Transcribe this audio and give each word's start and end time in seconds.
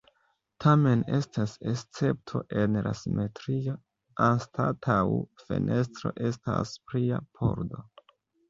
Tamen 0.63 1.03
estas 1.17 1.51
escepto 1.71 2.41
en 2.61 2.79
la 2.87 2.93
simetrio, 3.01 3.75
anstataŭ 4.29 4.99
fenestro 5.45 6.17
estas 6.31 6.73
plia 6.89 7.25
pordo. 7.39 7.89